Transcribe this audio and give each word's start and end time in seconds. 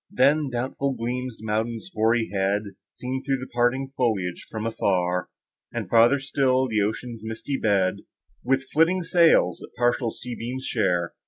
Then, 0.09 0.49
doubtful 0.49 0.95
gleams 0.95 1.37
the 1.37 1.45
mountain's 1.45 1.91
hoary 1.93 2.31
head, 2.33 2.63
Seen 2.87 3.23
through 3.23 3.37
the 3.37 3.51
parting 3.53 3.91
foliage 3.95 4.47
from 4.49 4.65
afar; 4.65 5.29
And, 5.71 5.87
farther 5.91 6.17
still, 6.17 6.67
the 6.67 6.81
ocean's 6.81 7.21
misty 7.23 7.55
bed, 7.59 7.97
With 8.43 8.67
flitting 8.73 9.03
sails, 9.03 9.59
that 9.59 9.75
partial 9.77 10.09
sunbeams 10.09 10.63
share. 10.65 11.13